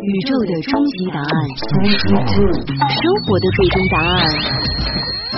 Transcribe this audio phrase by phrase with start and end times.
[0.00, 1.26] 宇宙的终极答案，
[2.88, 4.30] 生活的最终答案。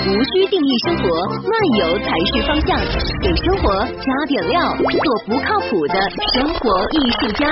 [0.07, 1.09] 无需定义生活，
[1.49, 2.79] 漫游才是方向。
[3.23, 5.95] 给生活加点料，做不靠谱的
[6.35, 7.47] 生活艺术家。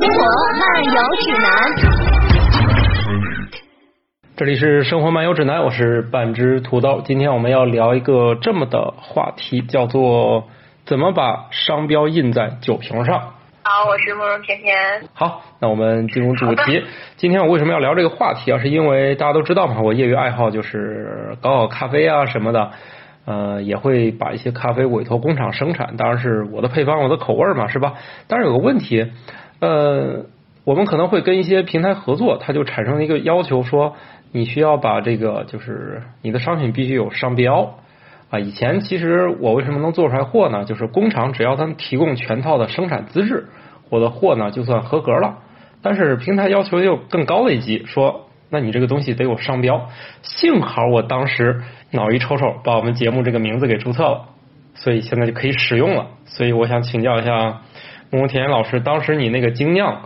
[0.00, 0.24] 生活
[0.58, 0.90] 漫游
[1.20, 1.46] 指南。
[4.36, 7.02] 这里是生活漫游指南，我是半只土豆。
[7.04, 10.44] 今天我们要聊一个这么的话题，叫做
[10.86, 13.34] 怎么把商标印在酒瓶上。
[13.72, 14.76] 好，我是慕容甜甜。
[15.14, 16.84] 好，那我们进入主题。
[17.14, 18.58] 今天我为什么要聊这个话题啊？
[18.58, 22.72] 是因为大家都知道嘛，我业余爱好就是搞搞咖啡啊什么的，
[23.26, 27.94] 呃，也会把一些咖啡委托工厂生产，当然是我的配方，我的口味嘛，是吧？
[28.26, 29.12] 但是有个问题，
[29.60, 30.24] 呃，
[30.64, 33.94] 我们可能会跟一些平台合作，它就产生了一个要求，说
[34.32, 37.76] 你需要把这个就是你的商品必须有商标。
[38.30, 40.64] 啊，以前其实我为什么能做出来货呢？
[40.64, 43.46] 就是工厂只要他们提供全套的生产资质，
[43.90, 45.38] 我的货呢就算合格了。
[45.82, 49.88] 但是平台要求又更高了一级，说那你这个东西得有商标。
[50.22, 54.28] 幸好我当时脑一抽抽，把我们节目这个名字给注册了，
[54.74, 56.06] 所以现在就可以使用了。
[56.24, 57.60] 所以我想请教一下
[58.10, 60.02] 慕容甜甜老师，当时你那个精酿，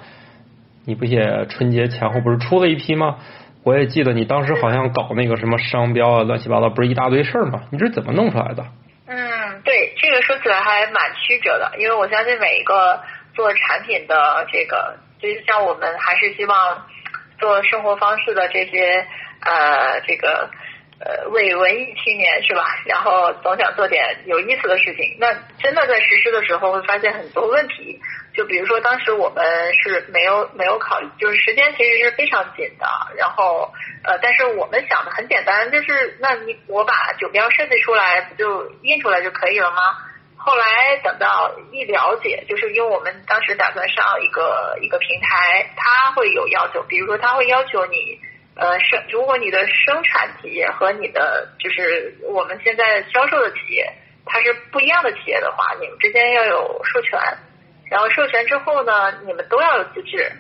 [0.85, 3.17] 你不也春节前后不是出了一批吗？
[3.65, 7.63] 我也记得你当时好像搞那个什么商标啊，乱七八糟，不是一大堆事儿吗？
[7.71, 8.63] 你这是怎么弄出来的？
[9.07, 9.17] 嗯，
[9.65, 13.01] 对，这个说起来还蛮曲折的，因为我相信每一个
[13.35, 16.87] 做产品的这个，就是像我们还是希望
[17.39, 19.07] 做生活方式的这些
[19.41, 20.51] 呃这个
[21.01, 22.65] 呃为文艺青年是吧？
[22.87, 28.01] 然后总想做点有意思的事情，那真的在实施的时候会发现很多问题。
[28.37, 32.87] 就比如说，当时我们是没有没有考虑，就是时间其实是非常紧的。
[33.17, 39.77] 然后，呃，但是我们想的很简单，就是那你我把酒标设计出来，不就印出来就可以了吗？
[40.45, 48.21] 后来等到一了解，就是因为我们当时打算上一个一个平台，它会有要求，比如说它会要求你，
[48.55, 53.91] 呃，生如果你的生产企业和你的就是我们现在销售的企业，
[54.27, 57.19] 它是不一样的企业的话，你们之间要有授权。
[57.91, 60.31] 然后授权之后呢，你们都要有资质，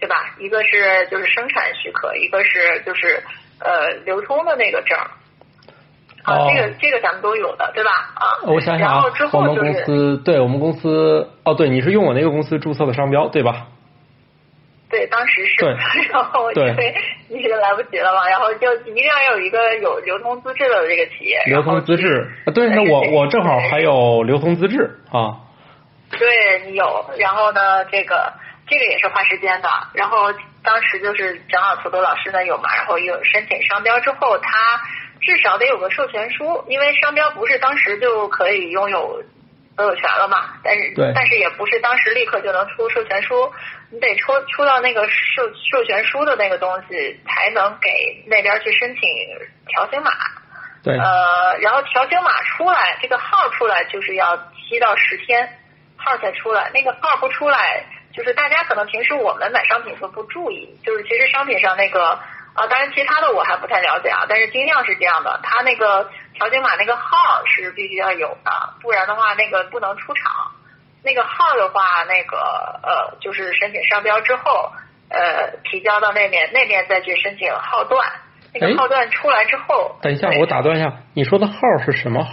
[0.00, 0.34] 对吧？
[0.40, 3.22] 一个是就是生产许可，一个是就是
[3.60, 4.98] 呃流通的那个证。
[6.26, 7.90] 啊，这个这个咱们都有的，对吧？
[8.14, 13.68] 啊，我想想啊，我们公司对我们公司哦，对，你是用我那个公司注册的商标，对吧？
[14.88, 15.56] 对，当时是。
[15.58, 15.76] 对。
[16.12, 16.94] 然后因为
[17.28, 21.42] 你是来不及了嘛，然后就一定要有一个有流通资质的这个企业。
[21.46, 25.38] 流通资质啊，对，那我我正好还有流通资质啊。
[26.10, 28.32] 对你有，然后呢，这个
[28.68, 29.68] 这个也是花时间的。
[29.92, 30.32] 然后
[30.62, 34.80] 当时就是正好土豆老师呢有嘛，然后有申请商标之后，他
[35.26, 39.22] 至少得有个授权书，因为商标不是当时就可以拥有
[39.74, 40.54] 所有权了嘛。
[40.62, 43.52] 但是但是也不是当时立刻就能出授权书，
[43.90, 47.90] 你得出出到那个授授权书的那个东西，才能给
[48.26, 49.02] 那边去申请
[49.66, 50.12] 条形码。
[50.82, 50.96] 对。
[50.96, 55.58] 呃，然后条形码出来，这个号出来就是要七到十天。
[55.98, 57.82] 号才出来，那个号不出来，
[58.14, 62.16] 就是大家可能平时我们买商品时候不注意，就是其实商品上那个
[62.56, 68.50] 啊，当然其他的我还不太了解啊，但是精酿是这样的，它那个条形码那个号是必须要有的，
[68.80, 70.52] 不然的话那个不能出厂。
[71.04, 72.36] 那个号的话，那个
[72.82, 74.72] 呃，就是申请商标之后，
[75.08, 78.10] 呃，提交到那边，那边再去申请号段。
[78.52, 82.30] 那个号段出来之后，等一下，我打断一下，你说的号是什么号？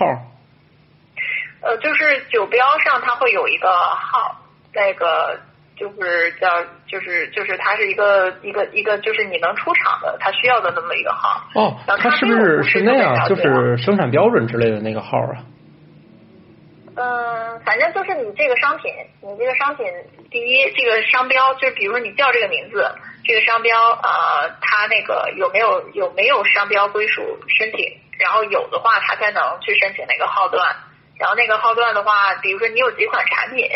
[1.61, 4.37] 呃，就是酒标上它会有一个号，
[4.73, 5.39] 那个
[5.75, 6.47] 就是叫
[6.93, 11.41] 就是就是它是一个一个一个就是你能出厂的，它需要的那么一个号。
[11.55, 13.27] 哦，它是不是是那样？
[13.27, 15.41] 就是生产标准之类的那个号啊？
[16.95, 18.93] 嗯，反正就是你这个商品，
[19.23, 19.87] 你这个商品，
[20.29, 22.85] 第一，这个商标就是比如说你叫这个名字，
[23.25, 27.23] 这个商标呃，它那个有没有有没有商标归属
[27.57, 27.97] 申请？
[28.19, 30.75] 然后有的话，它才能去申请那个号段。
[31.17, 33.67] 然后那个号段的话，比如说你有几款产品，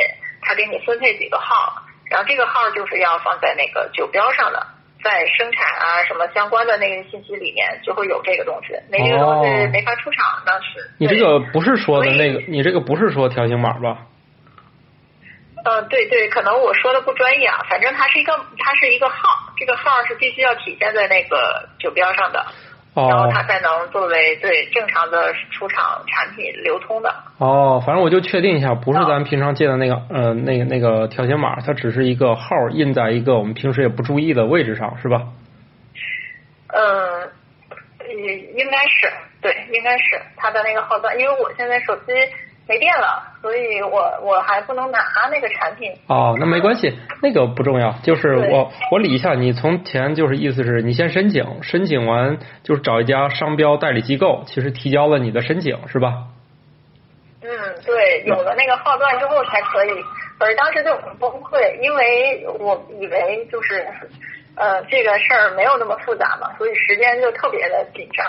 [0.44, 4.66] 它给你分配几个号，然后这个号就是要放在那个酒标上的，
[5.04, 10.42] 在生产啊什么相关的那个信息里面就会有这个东西，没这个东西没法出厂。
[10.46, 14.06] 当时你这个不是说的那个，你这个不是说条形码吧？
[15.66, 22.46] 嗯，对对，可能我说的不专业啊，反正它是一个它是一个号，这个号是必须要体现在那个酒标上的。
[23.08, 27.14] 然后它才能作为对正常的出厂产品流通的。
[27.38, 35.28] 哦，反正我就确定一下，不是咱们平常见的那个呃那个那个条形码，它只是一个号印在一个我们平时也不注意的位置上，是吧？
[36.70, 37.30] 嗯，
[38.10, 39.12] 应应该是
[39.42, 42.14] 对，应该是它的那个号段，因为我现在手机
[42.68, 45.00] 没电了，所以我我还不能拿
[45.32, 45.94] 那个产品。
[46.08, 47.94] 哦，那没关系，那个不重要。
[48.04, 56.26] 就是我我理一下，你从前就是意思是你先申请，申请完就是找一家商标代理机构，其实提交了你的申请是吧？
[57.42, 57.50] 嗯，
[57.86, 59.90] 对，有了那个号段之后才可以。
[60.38, 63.88] 可是当时就很崩溃，因为我以为就是
[64.58, 68.26] 呃这个事儿没有那么复杂嘛，所以时间就特别的紧张。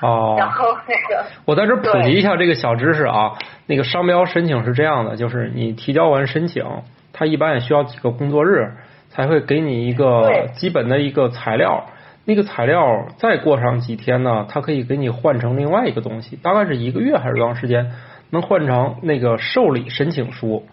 [0.00, 3.32] 哦， 然后那个我在这儿普及一下这个小知识啊，
[3.66, 6.64] 那个商标申请是这样的，就是你提交完申请，
[7.12, 8.72] 它一般也需要几个工作日
[9.10, 11.86] 才会给你一个基本的一个材料。
[12.24, 17.90] 那个材料再过上几天呢，它可以给你换成另外一个东西，大概是一个月还是多长时间，
[18.30, 20.64] 能换成那个受理申请书。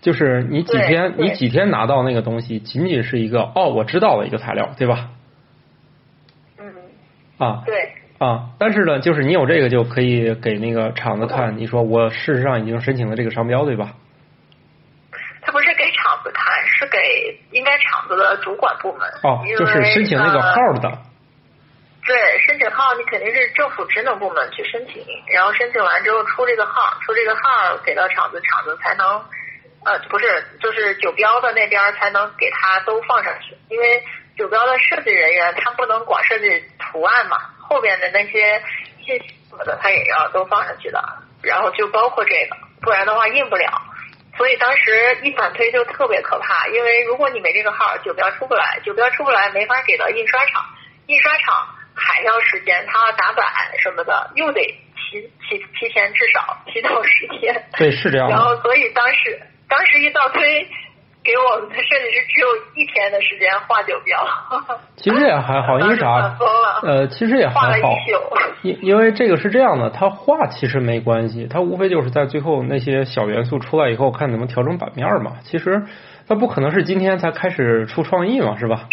[0.00, 5.08] 就是你几天，你几天拿到那个东西，仅仅是一个哦，我知道了一个材料，对吧？
[6.58, 6.74] 嗯，
[7.38, 13.94] 啊，对，啊，但是呢，就是你有这个就可以给那个厂子看，你说我事实上已经申请了这个商标，对吧？
[15.42, 16.98] 他不是给厂子看，是给
[17.50, 19.00] 应该厂子的主管部门。
[19.22, 20.98] 哦，就是申请那个呃号的。
[22.06, 25.02] 对，申请号你肯定是政府职能部门去申请，
[25.32, 29.06] 然后申请完之后出这个号，出这个号给到厂子，厂子才能，
[29.84, 34.02] 呃，不是，就是酒标的那边才能给它都放上去，因为
[34.36, 38.62] 酒标的设计人员他不能光设计图案嘛，后边的那些
[39.04, 41.02] 信息什么的他也要都放上去的，
[41.42, 43.82] 然后就包括这个，不然的话印不了。
[44.36, 50.64] 所以当时一反推就特别可怕，因为如果你没这个号，酒标出不来，酒标出不来没法给到印刷厂，
[51.06, 53.46] 印刷厂还要时间，他要打版
[53.82, 57.68] 什么的，又得提提提前至少七到十天。
[57.76, 58.30] 对，是这样。
[58.30, 59.38] 然后所以当时
[59.70, 60.66] 当时一倒推，
[61.22, 64.18] 给我们的设计师只有一天的时间画酒标。
[64.96, 66.36] 其实也还好，因为啥？
[66.82, 68.20] 呃，其实也画了还好一，宿。
[68.62, 75.36] 因因为这个是这样的，他画其实没关系，他无非就是在最后那些小元素出来以后，看能不能调整版面嘛。
[75.44, 75.82] 其实
[76.28, 78.88] 他不可能是今天才开始出创意嘛，是吧？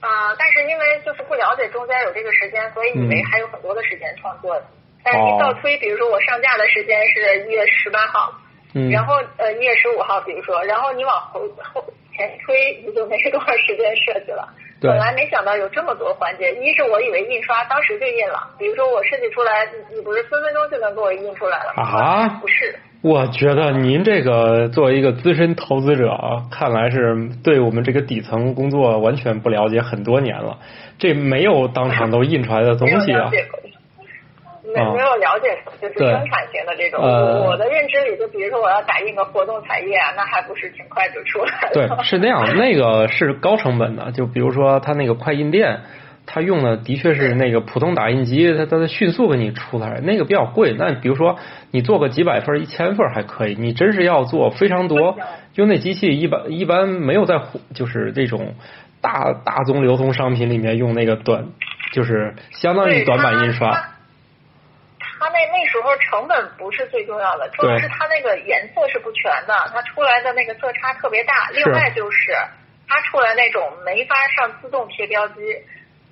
[0.00, 4.60] 啊、但是因为就是不了解中间有这个时间，所以以为嗯还有很多的时间创作。
[5.02, 8.32] 但是一倒推，比如说我上架的时间是一月十八号，
[8.74, 8.90] 嗯。
[8.90, 11.84] 然后呃一月十五号，比如说，然后你往后后
[12.16, 14.48] 前推，你就没多少时间设计了。
[14.80, 21.82] 对本来没想到有这么多环节，一是我以为印刷当时就印了，比如说我设计出来，你你不是分分钟就能给我印出来了吗？
[21.82, 30.58] 啊不是，我觉得您这个作为一个资深投资者啊，看来是对我们这个底层工作完全不了解很多年了。
[30.96, 33.28] 这没有当场都印出来的东西啊
[34.78, 34.94] 没有了。
[34.94, 34.98] 解过。
[34.98, 37.02] 没啊没有了解，就是生产型的这种。
[37.02, 41.72] 呃我的认知里，就比如说我要打印个活动彩页啊，那还不是挺快就出来了。
[41.72, 44.12] 对， 是那样，那个是高成本的。
[44.12, 45.80] 就比如说它那个快印店，
[46.26, 50.74] 它用的的确是那个普通打印机，它它迅速给你出来，那个比较贵。
[50.78, 51.38] 那比如说
[51.70, 55.16] 你做个几百份、一千份还可以，你真是要做非常多，
[55.54, 57.40] 用那机器一般一般没有在
[57.74, 58.54] 就是这种
[59.00, 61.46] 大大宗流通商品里面用那个短，
[61.92, 63.94] 就是相当于短板印刷。
[65.18, 71.50] 它它那那时候成本不是最重要的，主要是它那个颜色是不全的，它出来的那个色差特别大。
[71.52, 72.32] 另外就是
[72.88, 75.40] 它出来那种没法上自动贴标记，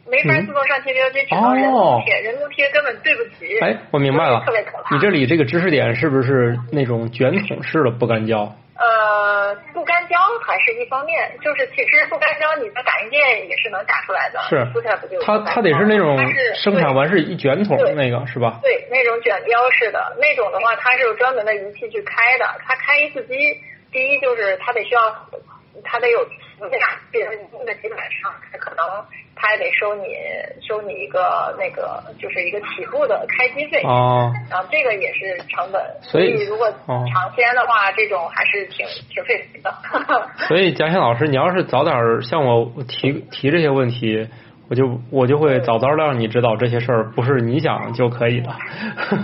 [0.07, 3.59] 没法嗯自动上贴标机，只能人哦工贴，人工贴根本对不齐。
[3.61, 4.95] 哎，我明白了特别可，怕。
[4.95, 8.53] 你这里这个知识点是不是那种卷筒式的不干胶？
[8.79, 16.19] 呃，不干胶还是一方面，就是其实不干胶你在打印店也是能打出来的，是撕下来不就它它得是那种
[16.55, 18.61] 生产完是一卷筒对那个是吧？
[18.63, 22.45] 对，那种卷标式的那种的话，它是有专门的仪器去开的。
[22.67, 23.35] 它开一次机，
[23.91, 25.15] 第一就是它得需要，
[25.83, 26.27] 它得有
[26.59, 28.87] 那俩别人用的基本上，他可能
[29.35, 30.05] 他还得收你
[30.67, 33.83] 收你一个那个就是一个起步的开机费。
[33.85, 39.75] 哦，然后这个也是成本，所以如果哦尝鲜的话，这种还是挺挺费时的。
[40.49, 44.29] 所以嘉欣老师，你要是早点儿向我提提这些问题，
[44.69, 48.51] 我就我就会早早的让你知道这些事儿不是你想就可以的，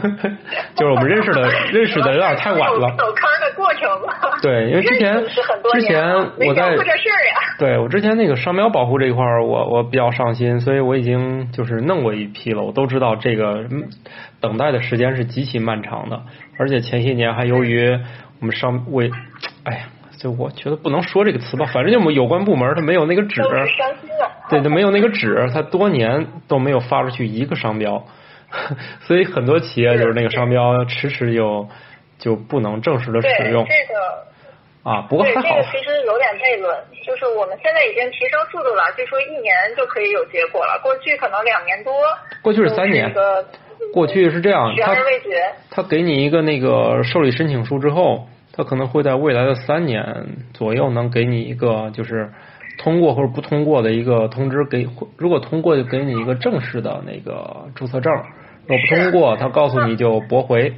[0.76, 2.88] 就是我们认识的 认识的有点太晚了。
[2.96, 4.14] 走坑的过程嘛。
[4.40, 5.20] 对，因为之前
[5.72, 7.34] 之前我在没干过这事儿呀。
[7.58, 12.62] 对我之前那个商标保护这一块儿，我我比较上心，所以我已经就是弄过一批了。
[12.62, 13.88] 我都知道这个嗯
[14.40, 16.22] 等待的时间是极其漫长的，
[16.58, 17.98] 而且前些年还由于
[18.40, 19.10] 我们商为，
[19.64, 19.80] 哎呀，
[20.18, 23.42] 就我觉得不能说这个词吧，反正就我们有关部门他没有那个纸。
[24.52, 28.04] 对，它没有那个纸，它多年都没有发出去一个商标，
[29.02, 31.68] 所以很多企业就是那个商标迟迟就
[32.18, 34.90] 就不能正式的使用这个。
[34.90, 35.02] 啊。
[35.08, 41.92] 不过对，还好这个，其实有点悖论，就是我们现在已经提升速度了，据说一年就可以有结果了，过去可能两年多，
[42.42, 43.12] 过去是三年
[43.92, 44.94] 过去是这样，悬他。
[45.70, 52.30] 他给你一个那个受理申请书之后，他可能会在未来的三年左右能给你一个就是
[52.82, 58.12] 通过或者不通过的一个通知，给如果通过就给你一个正式的那个注册证，
[58.66, 60.68] 如果不通过，他告诉你就驳回。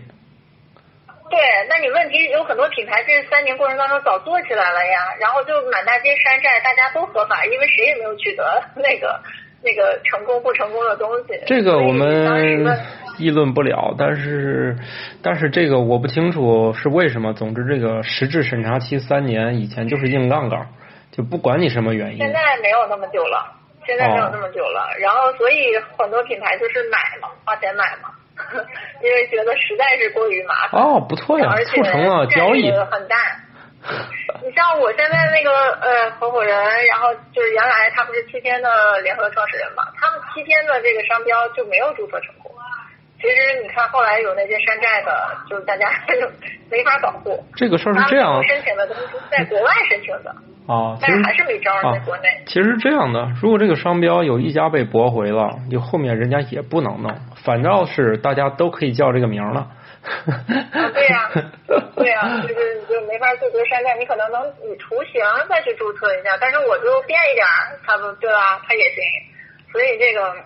[1.31, 8.45] 对，那你问题有很多品牌这三年过程当中早做起来了呀，然后就满大街山寨，大家都合法，因为谁也没有取得
[8.77, 9.19] 那个
[9.63, 11.41] 那个成功不成功的东西。
[11.47, 12.79] 这个我们
[13.19, 14.77] 议论不了，但是
[15.23, 17.33] 但是这个我不清楚是为什么。
[17.33, 20.67] 总之，这个实质审查期三年，以前就是硬杠杠，
[21.17, 22.33] 就不管你什么原因现。
[22.33, 23.55] 在没有那么久了，
[23.87, 24.97] 现在没有那么久了。
[24.99, 28.11] 然后，所以很多品牌就是买嘛，花钱买嘛，
[29.01, 30.83] 因为觉得实在是过于麻烦。
[30.83, 32.71] 哦，不错呀而，且促成了交易。
[32.71, 33.17] 很大。
[34.43, 36.57] 你像我现在那个呃合伙人，
[36.87, 42.51] 然后就是原来他不是七天的联合创始人嘛，他们七天的这个商标就没有注册成功。
[43.25, 46.31] 其实你看后来有那些山寨的，就是大家就
[46.71, 47.43] 没法保护。
[47.57, 49.01] 这个事儿是这样申请的都是
[49.31, 50.31] 在国外申请的，
[50.69, 52.29] 啊，其但实是还是没招儿啊在国内。
[52.47, 59.61] 其实是这样的，如果这个商标有一家被驳回了，就后面人家也不能弄，反倒是大家都可以叫这个名儿了。
[59.65, 59.73] 啊，
[60.93, 61.31] 对呀、
[61.97, 68.61] 对呀、就是你就没法自责山寨，你可能能以图形再去注册一下，但是我就变一点儿，他们对吧？
[68.69, 69.03] 他也行，
[69.73, 70.37] 所以这个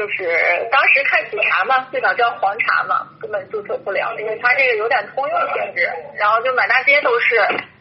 [0.00, 0.24] 就是
[0.72, 7.36] 当时看喜茶嘛，最早叫黄茶嘛，根本注册不了，因为它这个有点通用性质，然后就满大街都是，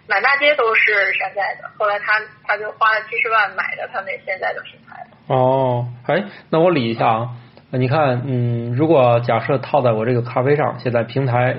[0.06, 5.02] 满大街都是山寨的，后来他他就花了七十万买的他那现在的品牌。
[5.28, 7.30] 哦，哎，那我理一下啊，
[7.72, 11.56] 你看，嗯，如果假设套在我这个咖啡上，现在平台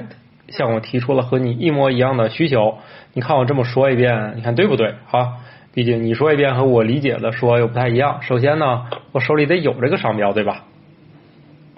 [0.48, 2.76] 向我提出了和你一模一样的需求，
[3.14, 4.94] 你看我这么说一遍，你看对不对？
[5.06, 5.38] 好，
[5.72, 8.22] 毕竟你说一遍和我理解的说又不太一样。
[8.22, 10.64] 首先呢，我手里得有这个商标，对吧？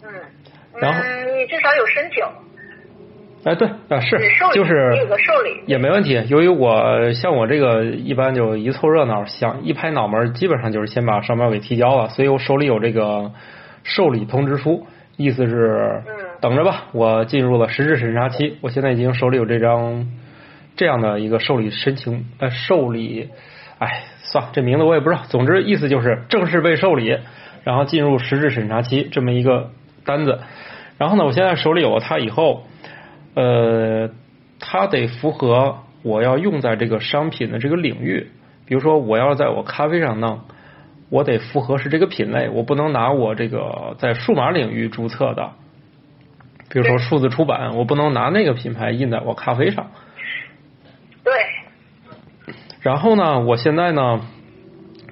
[0.02, 0.10] 嗯，
[0.80, 2.24] 然后嗯，你至少有申请，
[3.44, 4.96] 哎，对啊，是你受理，就是。
[5.66, 6.20] 也没问题。
[6.28, 13.30] 由于我像我这个一般就一凑热闹，想一拍脑门，基本上就是先把商标给提交了，所以我手里有这个
[13.84, 20.08] 受理通知书，意思是嗯等着吧，我进入了实质审查期，我现在已经手里有这张
[20.74, 23.28] 这样的一个受理申请呃受理，
[23.82, 27.18] 哎，算了，这名字我也不知道，总之意思就是正式被受理，
[27.64, 29.70] 然后进入实质审查期这么一个
[30.04, 30.38] 单子。
[30.98, 32.62] 然后呢，我现在手里有了它以后，
[33.34, 34.10] 呃，
[34.60, 38.28] 它得符合我要用在这个商品的这个领域。
[38.66, 40.42] 比如说，我要在我咖啡上弄，
[41.10, 45.50] 我得符合是这个品类，我不能拿我这个在数码领域注册的，
[46.70, 49.90] 比如说数字出版，我不能拿那个品牌印在我咖啡上。
[52.82, 54.20] 对，然后呢，我现在呢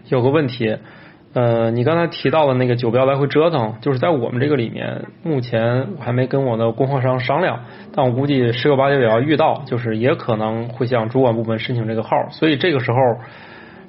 [0.08, 0.78] 有个问题，
[1.32, 12.98] 呃，你刚才提到的那个酒标来回折腾，就是在我们这个里面，目前我还没跟我的供货商商量，但我估计十有八九也要遇到，就是也可能会向主管部门申请这个号，所以这个时候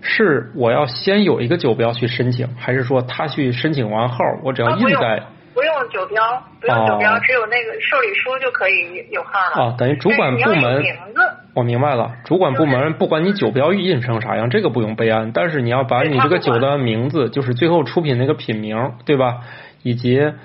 [0.02, 5.24] 是我要先有一个酒标去申请，还是说他去申请完号，我只要印在
[5.54, 7.20] 不用酒标，不用酒标，哦。
[7.24, 9.72] 只有那个受理书就可以有号了。
[9.72, 11.22] 啊，等于主管部门名字，
[11.54, 19.42] 我明白了，主管部门不管你酒标印成啥样，这个不用备案，但是你要把你这个酒的名字，就是最后出品那个品名，对吧？
[19.84, 20.36] 以及嗯，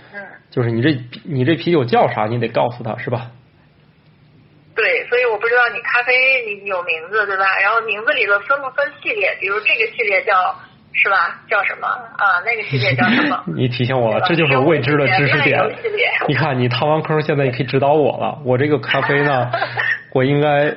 [0.50, 3.30] 就是你这你这啤酒叫啥，你得告诉他是吧？
[4.74, 6.12] 对，所以我不知道你咖啡
[6.46, 7.44] 你有名字对吧？
[7.62, 9.36] 然后名字里头分不分系列？
[9.40, 10.34] 比如这个系列叫
[10.92, 11.40] 是吧？
[11.48, 12.42] 叫什么啊？
[12.44, 13.44] 那个系列叫什么？
[13.56, 15.62] 你提醒我了，这就是未知的知识点。
[16.26, 18.38] 你看，你趟完坑，现在你可以指导我了。
[18.44, 19.50] 我这个咖啡呢，
[20.12, 20.74] 我应该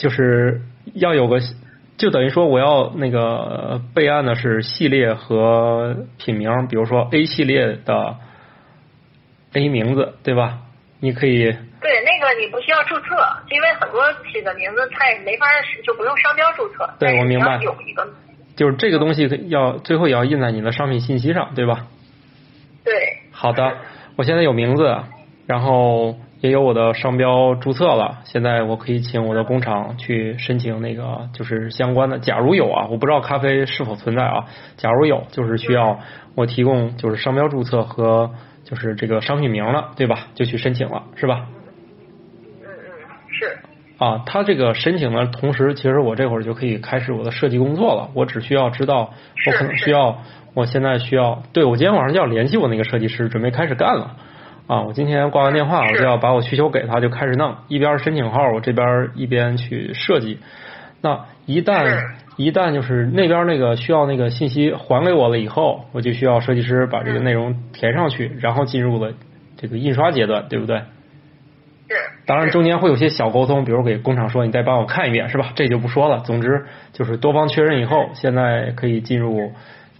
[0.00, 0.62] 就是
[0.94, 1.40] 要有个，
[1.98, 8.16] 就等于说我要那个备案的是系列和品名，比如说 A 系列的
[9.52, 10.60] A 名字，对吧？
[11.00, 13.04] 你可以对，那个你不需要注册，
[13.50, 14.00] 因为很多
[14.32, 15.44] 起的名字它也没法
[15.84, 16.88] 就不用商标注册。
[16.98, 18.08] 对我明白有一个，
[18.56, 21.88] 就是这个东西要最后也要印在你的商品信息上，对吧？
[22.82, 23.76] 对，好的，
[24.16, 24.96] 我现在有名字，
[25.46, 28.20] 然后也有我的商标注册了。
[28.24, 32.18] 现在我可以请我的工厂去申请那个就是相关的。
[32.18, 34.46] 假如有啊，我不知道咖啡是否存在啊。
[34.76, 36.00] 假如有，就是需要
[36.34, 38.30] 我提供就是商标注册和
[38.64, 40.28] 就是这个商品名了，对吧？
[40.34, 41.46] 就去申请了，是吧？
[42.62, 43.58] 嗯嗯是。
[43.98, 48.08] 啊，他这个申请的同时，其实我这会儿就可以开始我的设计工作了。
[48.14, 49.12] 我只需要知道，
[49.46, 50.22] 我可能是需要，
[50.54, 54.16] 我现在需要，对我今天晚上就要联系我那个设计师，准备开始干了。
[54.70, 60.38] 啊，我今天挂完电话，我就要把我需求给他，就开始弄，一边申请号，我这边一边去设计。
[61.00, 62.04] 那一旦
[62.36, 69.12] 一旦就是那边那个需要那个信息还给我了以后，我就需要设计师把这个内容填上去，然后进入了
[69.56, 70.76] 这个印刷阶段，对不对？
[71.88, 71.96] 是。
[72.24, 75.50] 当然中间会有些小沟通，比如给工厂说你再帮我看一遍，是吧？
[75.56, 76.20] 这就不说了。
[76.20, 79.50] 总之就是多方确认以后，现在可以进入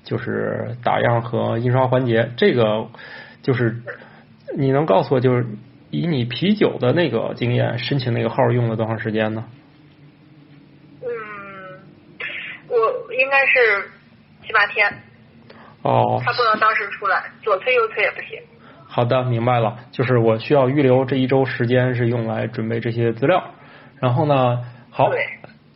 [0.04, 2.30] 就是打样和印刷环节。
[2.36, 2.86] 这个
[3.42, 3.74] 就是
[4.56, 5.46] 你能告诉我，就是
[5.90, 9.44] 以你啤酒的那个经验，申请那个号用了多长时间呢？
[11.02, 11.08] 嗯，
[12.68, 13.88] 我应该是
[14.46, 14.92] 七八天。
[15.82, 16.20] 哦。
[16.24, 18.40] 他不能当时出来，左推右推也不行。
[18.86, 19.78] 好的，明白了。
[19.92, 23.54] 就是我需要预留这一周时间是用来准备这些资料。
[24.00, 25.10] 然后呢，好，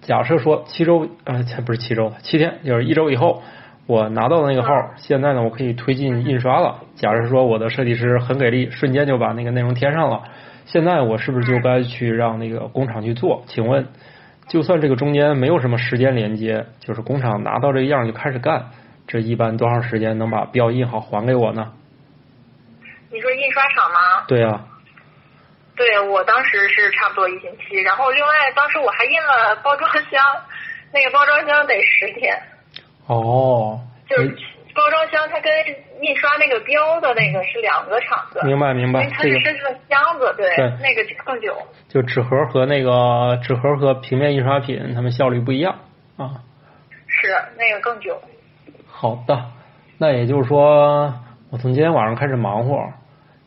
[0.00, 3.42] 假设说七周呃，才不是七周，七天，就是一周以后，
[3.86, 6.80] 我拿到那个号，现在呢，我可以推进印刷了。
[6.94, 10.22] 假如说我的设计师很给力，瞬间就把那个内容填上了。
[10.64, 13.44] 现在我是不是就该去让那个工厂去做？
[13.46, 13.86] 请问，
[14.48, 18.70] 就算这个中间没有什么时间连接，就是工厂拿到这个样就开始干，
[19.06, 21.72] 这一般多长时间能把标印好还给我呢？
[23.10, 24.24] 你说印刷厂吗？
[24.26, 24.64] 对呀。
[25.76, 30.22] 对，我当时是差不多一星期，然后另外当时我还印了包装箱，
[30.92, 32.40] 那个包装箱得十天。
[33.06, 33.80] 哦。
[34.08, 34.28] 就是
[34.74, 35.52] 包装箱，它跟
[36.02, 38.40] 印刷那个标的那个是两个厂子。
[38.44, 39.08] 明白明白。
[39.08, 40.46] 它是是个箱子，对。
[40.56, 40.70] 对。
[40.82, 41.56] 那个更久。
[41.88, 45.76] 就纸盒和那个纸盒和平面印刷品，它们效率不一样
[46.16, 46.42] 啊。
[47.06, 48.20] 是，那个更久。
[48.86, 49.46] 好的，
[49.98, 51.14] 那也就是说，
[51.50, 52.76] 我从今天晚上开始忙活。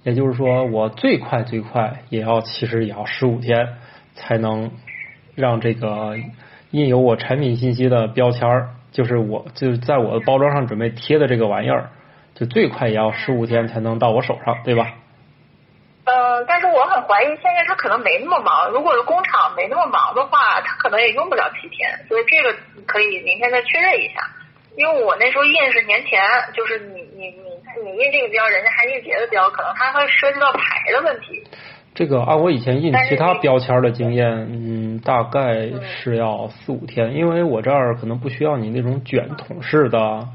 [0.04, 3.76] 也就是说，我最快最快也要其实也要十五天
[4.16, 4.72] 才能
[5.36, 6.16] 让这个
[6.72, 11.90] 印有我产品信息的标签儿，就是我就是在我的包装上准备贴的这个玩意儿，
[12.36, 14.94] 就最快也要十五天才能到我手上，对吧？
[16.06, 18.70] 呃，但是我很怀疑，现在他可能没那么忙。
[18.72, 24.22] 如果是工厂没那么忙的话，他可能也用不了七天，所以这个可以明天再确认一下。
[24.78, 26.22] 因为我那时候印是年前，
[26.54, 27.58] 就是你你你。
[27.78, 31.44] 你印这个标，人家还印别的标，可能它会涉及到牌的问题。
[31.94, 34.77] 这个按我以前印其他标签的经验，嗯，
[35.08, 40.28] 大概是要四五天，因为我这儿可能不需要你那种卷筒式的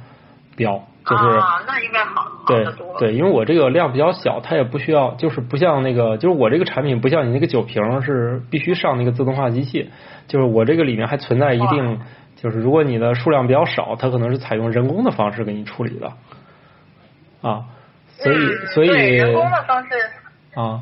[0.57, 2.64] 标，就是啊，那应该好对
[2.99, 9.90] 对，因为我这个量比较小，它也不需要，就是不像那个，就是我这个产品不像你那个酒瓶是必须上那个自动化机器，
[10.27, 12.01] 就是我这个里面还存在一定，
[12.37, 16.11] 就是如果你的数量比较少，它可能是采用人工的方式给你处理的。
[17.42, 17.66] 啊，
[18.09, 18.37] 所以
[18.73, 19.90] 所以人工的方式
[20.55, 20.81] 啊，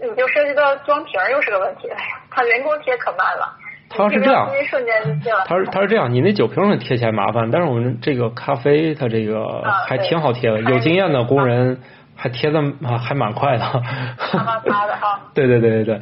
[0.00, 1.88] 你就涉及到装瓶又是个问题。
[1.88, 2.00] 了呀，
[2.38, 3.52] 它人工贴可慢了。
[3.90, 5.44] 他是这样，瞬间就了。
[5.46, 9.42] 他是他是这样，你那酒瓶上贴起来麻烦，但是我们这个咖啡它这个
[9.88, 11.80] 还挺好贴的，有经验的工人
[12.14, 12.62] 还贴的
[12.96, 13.64] 还蛮快的。
[13.64, 15.18] 啪啪啪的啊。
[15.34, 15.96] 对对对对对。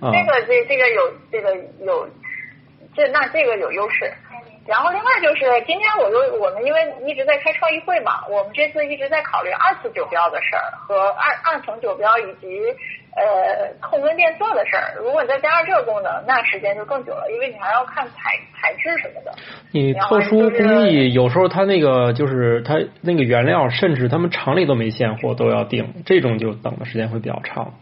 [0.00, 2.08] 嗯，这个这这个有这个有，
[2.94, 4.10] 这那这个有优势。
[4.64, 12.46] 然后另外就是今天我就我们因为一直在开创意会嘛，我们这次一直在考虑二次酒标的事儿和二二层酒标以及
[13.16, 14.94] 呃控温变色的事儿。
[15.02, 19.34] 如果你再加上这个功能，那时间就更久了，因为你还要看材材质什么的。
[19.72, 27.74] 你特殊工艺有时候它那个就是它那个原料，甚至他们厂里都没现货都要定，这种就等的时间会比较长。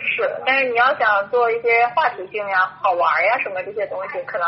[0.00, 4.46] 是，但是你要想做一些话题性呀、好玩呀什么这些东西，可能。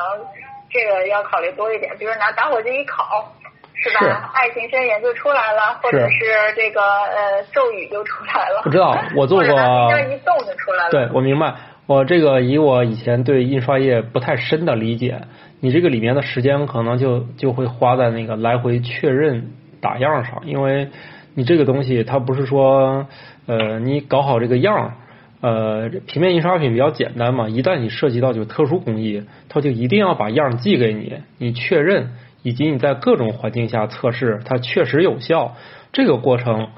[0.73, 3.31] 这个要考虑多一点，比如拿打火机一烤，
[3.75, 4.31] 是吧？
[4.35, 6.19] 爱情宣言就出来了，或者是
[6.57, 8.63] 这个呃咒语就出来了。
[8.65, 9.47] 不知道， 我做过。
[9.47, 10.91] 一动就出来了。
[10.91, 11.55] 对，我明白。
[11.87, 15.23] 我这个以我以前对印刷业不太深的理解，
[15.61, 20.89] 你这个里面的时间可能就就会花在那个来回确认打样上，因为
[21.35, 23.07] 你这个东西它不是说
[23.47, 24.95] 呃你搞好这个样。
[25.42, 32.11] 呃，平面印刷品比较简单嘛，一旦你涉及到就特殊工艺，它就一定要把样寄给你，你确认，
[32.44, 35.57] 以及你在各种环境下测试它确实有效。
[35.92, 36.68] 这个过程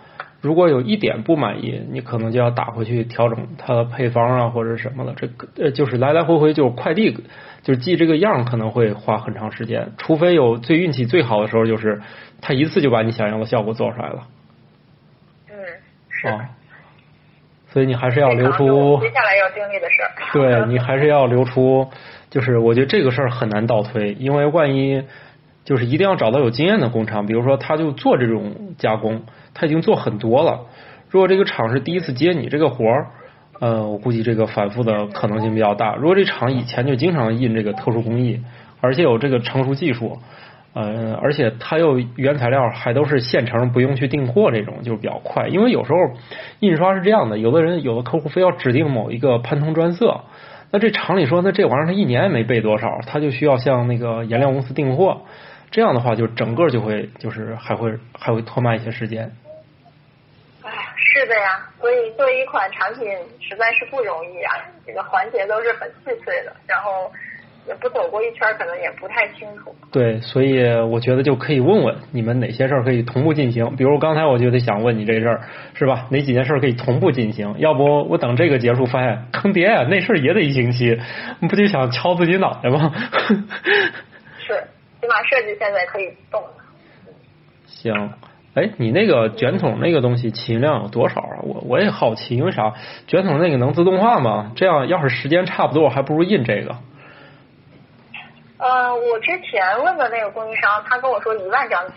[0.41, 5.13] 如果有一点不满意，你可能就要打回去调整它的配方啊或者什么的。
[5.15, 7.13] 这个呃就是来来回回就是快递，
[7.63, 12.01] 就是寄这个样可能会花很长时间，除非有最运气最好的时候，就是
[12.41, 14.27] 他一次就把你想要的效果做出来了。
[15.51, 15.55] 嗯，
[16.09, 16.29] 是。
[17.75, 20.11] 所以你还是要留出接下来要经历的事儿。
[20.33, 21.89] 对 你还是要留出，
[22.31, 25.03] 就是我觉得这个事儿很难倒推，因为万一
[25.65, 29.23] 就是一定要找到有经验的工厂，比如说他就做这种加工，
[29.55, 30.61] 他已经做很多了。
[31.11, 33.07] 如果这个厂是第一次接你这个活儿，
[33.59, 35.97] 呃，我估计这个反复的可能性比较大。
[35.97, 38.41] 如果这厂以前就经常印这个特殊工艺，
[38.81, 40.21] 而且有这个成熟技术。
[40.75, 45.47] 呃，而且它又原材料还都是现成，不用去订货，这种就是比较快。
[45.47, 45.99] 因为有时候
[46.59, 50.23] 印刷是这样的，有的人有的客户非要指定某一个潘通专色，
[50.73, 55.23] 那这厂里说，那这玩意儿他一年也没备多少，他就需要向那个颜料公司订货，
[55.71, 59.33] 这样的话就整个就会就是还会还会拖慢一些时间。
[60.63, 61.15] 哎，是。
[61.15, 63.07] 是的呀，所以做一款产品
[63.41, 64.53] 实在是不容易啊，
[64.85, 67.11] 这个环节都是很细碎的，然后
[67.67, 69.75] 也不走过一圈，可能也不太清楚。
[69.91, 73.77] 对，所以我觉得就可以问问你们哪些事儿可以同步进行。
[73.77, 75.41] 比如刚才我就得想问你这事儿，
[75.75, 76.07] 是吧？
[76.11, 77.55] 哪几件事可以同步进行？
[77.59, 80.99] 要不我等这个结束，发现坑爹啊，那事儿也得一星期，
[81.49, 82.93] 不就想敲自己脑袋吗？
[84.39, 84.53] 是，
[85.01, 86.49] 起码设计现在可以动了。
[87.67, 88.13] 行。
[88.55, 91.43] 哎，你那个卷筒那个东西起印量有多少啊？
[91.43, 92.73] 我我也好奇，因为啥？
[93.09, 94.53] 卷筒那个能自动化吗？
[94.55, 96.77] 这样要是时间差不多，还不如印这个。
[98.65, 101.95] 呃，我之前问的那个供应商，他跟我说一万张起，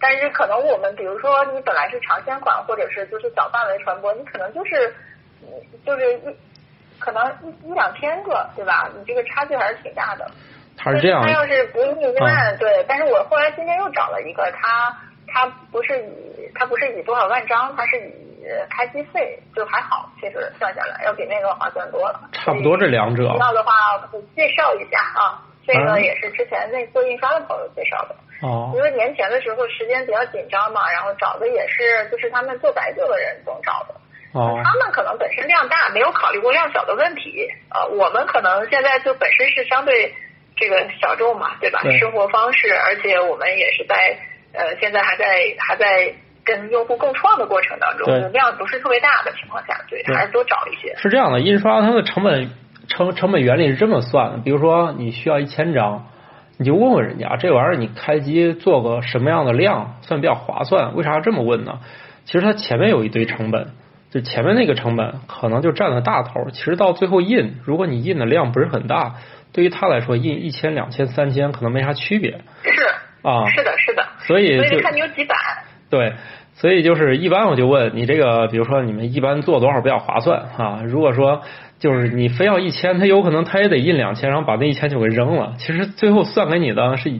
[0.00, 4.92] 但是可能我们比如说你本来是尝鲜款，或者是就是小范围传播，你可能就是
[5.86, 6.36] 就是一
[6.98, 8.90] 可能一一两千个，对吧？
[8.98, 10.28] 你这个差距还是挺大的。
[10.76, 11.22] 他是这样。
[11.22, 14.92] 他要是不印一万，对，但是我后来今天又找了一个他。
[15.30, 18.12] 他不是以他不是以多少万张，他是以
[18.70, 22.18] 开机费，就还好，其实算下来要比那个划算多了。
[22.32, 23.24] 差不多这两者。
[23.38, 23.72] 要的话，
[24.10, 28.16] 我介绍一下啊，这个也是之前那做印刷的朋友介绍的。
[28.42, 28.72] 哦。
[28.74, 33.94] 因为年前的时候时间比较紧张嘛，然后找的也是就是他们做白酒的人总找的。
[34.32, 34.58] 哦。
[34.64, 37.46] 他们可能本身量大，没有考虑过量小的问题。
[37.70, 40.14] 呃，我们可能现在就本身是相对
[40.56, 41.82] 这个小众嘛，对吧？
[42.00, 44.18] 生活方式，而且我们也是在。
[44.50, 45.26] 呃，现在还在
[45.58, 46.10] 还在
[46.42, 50.96] 跟用户共创的过程当中，量不是特别大的情况下，对，还是多找一些。
[50.96, 52.48] 是这样的，印刷它的成本
[52.88, 56.06] 成成本原理是这么算的，比如说你需要一千张，
[56.58, 60.96] 你就问问人家这玩意儿你开机做个什么样的量算比较划算？
[60.96, 61.78] 为啥这么问呢？
[62.24, 63.68] 其实它前面有一堆成本，
[64.10, 66.50] 就前面那个成本可能就占了大头。
[66.50, 69.14] 其实到最后印，如果你印的量不是很大，
[69.52, 72.40] 对于他来说印一千、两千、三千可能没啥区别。
[72.64, 72.70] 是。
[73.22, 75.36] 啊，是的，是的，所以就看你有几版。
[75.90, 76.12] 对，
[76.54, 80.82] 所以就是一般我就问你这个，比如说你们一般做多少比较划算啊？
[80.84, 81.42] 如果说
[81.78, 85.54] 就是你非要一千，他有可能他也得印两千，然后把那一千就给扔了。
[85.58, 87.10] 其实最后算给你的是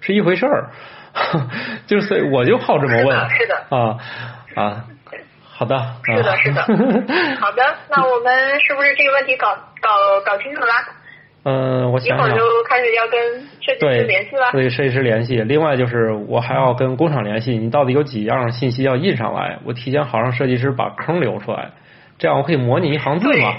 [0.00, 0.70] 是一回事儿，
[1.86, 3.30] 就是我就好这么问。
[3.30, 3.96] 是的，啊
[4.54, 4.84] 啊，
[5.52, 5.78] 好的。
[6.04, 6.62] 是的，是的。
[6.62, 9.90] 好的，那我们是不是这个问题搞搞
[10.24, 10.72] 搞清楚了？
[11.48, 13.20] 嗯，我想想，一会儿就开始要跟
[13.60, 14.50] 设计师联系了。
[14.50, 15.36] 对，设计师联系。
[15.42, 19.58] 另外就是，我还要跟工厂联系，你到底有几样信息要印上来？
[19.64, 21.70] 我提前好让设计师把坑留出来，
[22.18, 23.54] 这样我可以模拟一行字嘛。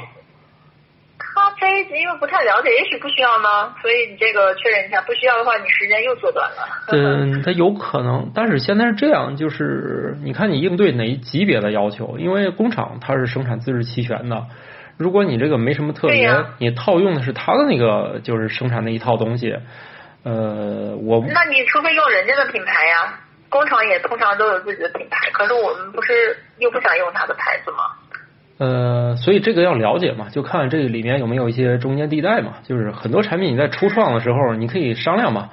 [1.80, 3.74] 因为不太了解，也许不需要呢。
[3.82, 6.68] 所以你这个确认一下，不需要的话，你时间又缩短了。
[6.88, 12.18] 嗯，它有可能，但是现在是这样，就是你看你应对哪一级别的要求？
[12.18, 14.46] 因为工厂它是生产资质齐全的。
[14.98, 19.56] 如果你这个没什么特别，你套用的是他的那个就是生产那一套东西，
[20.24, 27.94] 呃，我那你除非用人家的品牌呀，工厂也通常都有自己的品牌，可是我们不是又不想用他的牌子吗？
[28.58, 35.50] 呃，所以这个要了解嘛，就看这里面有没有一些中间地带嘛，就是很多产品你在初创的时候你可以商量嘛。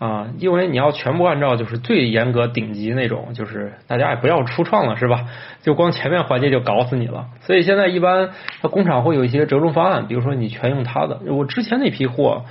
[0.00, 5.24] 啊，因为你要全部按照就是最严格顶级那种，就是大家也不要初创了，是吧？
[5.62, 7.28] 就光前面环节就搞死你了。
[7.42, 8.30] 所以现在一般
[8.62, 11.20] 工厂会有一些折中方案，比如说你全用他的。
[11.28, 12.44] 我之前那批货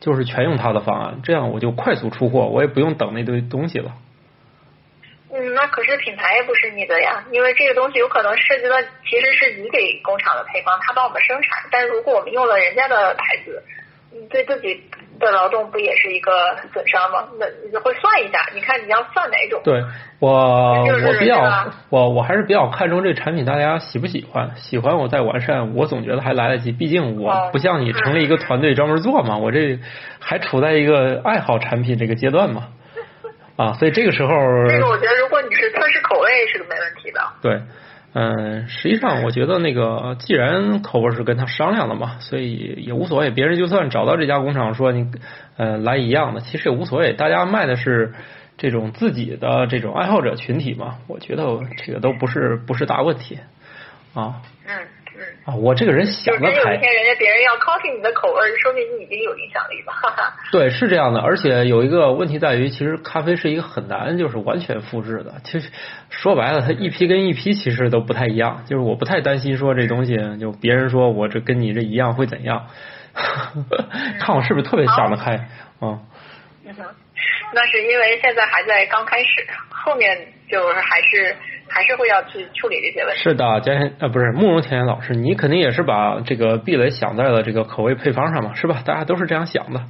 [0.00, 3.92] 就是全用他的方案，这样我就快速出货，我也不用等那堆东西了。
[5.32, 13.62] 嗯，那可是品牌也不是你的呀，因为这个东西有可能涉及到其实是你给工厂的配方，他帮我们生产，但是如果我们用了人家的牌子，
[14.12, 14.82] 你对自己。
[15.18, 17.26] 的劳动不也是一个损伤吗？
[17.40, 19.60] 那你会算一下，你看你要算哪种？
[19.64, 19.82] 对
[20.20, 21.42] 我我比较
[21.90, 24.52] 我我还是比较看重这产品，大家喜不喜欢？
[24.54, 26.70] 喜欢我再完善，我总觉得还来得及。
[26.70, 29.80] 毕竟我不像你成立一个团队专门做嘛，我这
[30.20, 32.68] 还处在一个爱好产品这个阶段嘛。
[33.58, 34.28] 啊，所以这个时候，
[34.68, 37.20] 这个我觉得如果你是测试口味是个没问题的。
[37.42, 37.60] 对。
[38.14, 43.30] 嗯，实际上我觉得那个既然口味是跟他商量的嘛，所以也无所谓。
[43.30, 45.06] 别人就算找到这家工厂说你
[45.56, 47.12] 呃来一样的，其实也无所谓。
[47.12, 48.14] 大家卖的是
[48.56, 51.44] 这种自己的这种爱好者群体嘛，我觉得
[51.84, 53.38] 这个都不是不是大问题
[54.14, 54.36] 啊。
[55.18, 55.52] 嗯。
[55.52, 56.46] 啊，我这个人想的开。
[56.48, 59.92] 有一天人家别人要 copy 你的口味，说明你已经有影响力了。
[59.92, 60.34] 哈哈。
[60.52, 61.20] 对，是这样的。
[61.20, 65.34] 而且有一个问题在于，其实咖啡是一个很难就是完全复制的。
[65.44, 65.70] 其实
[66.10, 68.62] 说白了，它一批跟一批其实都不太一样。
[68.66, 72.66] 就是我不太担心说这东西，就别人说我这跟你这一样会怎样？
[74.20, 75.48] 看我是不是特别想得开
[75.80, 75.98] 啊？
[76.64, 76.84] 嗯哼，
[77.52, 80.16] 那是因为现在还在刚开始，后面
[80.50, 81.36] 就是还是。
[81.70, 83.22] 还是会要去处理这些问题。
[83.22, 88.80] 是的，嘉贤呃不是慕容甜甜老师，你肯定也是把这个壁垒想在了这个口味配方上嘛，是吧？
[88.86, 89.82] 大家都是这样想的。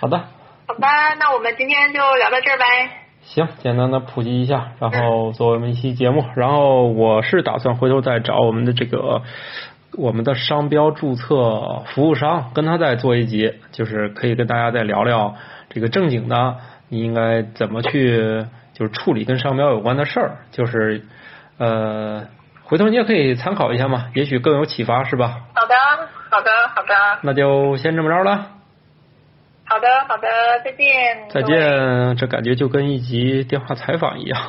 [0.00, 0.24] 好的。
[0.66, 2.64] 好吧，那我们今天就聊到这儿呗。
[3.20, 9.20] 行，简单的普及一下，然后作为我们一期节目，然后我是打算回头再找我们的这个
[9.96, 15.34] 我们的商标注册服务商，跟他再做一集，就是可以跟大家再聊聊
[15.70, 16.56] 这个正经的，
[16.88, 21.02] 你应该怎么去就是处理跟商标有关的事儿，就是
[21.58, 22.26] 呃，
[22.64, 25.40] 回头你也可以参考一下嘛，也许更有启发，是吧？
[25.54, 25.74] 好的，
[26.30, 27.18] 好的，好的。
[27.22, 28.52] 那就先这么着了。
[29.64, 30.28] 好的，好的，
[30.64, 31.28] 再见。
[31.30, 34.40] 再见，这感觉就跟一集电话采访一样。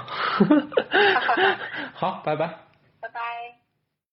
[1.95, 2.68] 好，拜拜。